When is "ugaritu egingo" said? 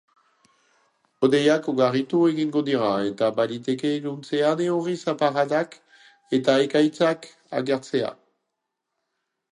1.73-2.63